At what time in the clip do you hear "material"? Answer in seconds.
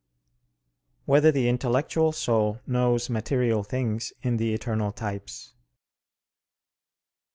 3.07-3.61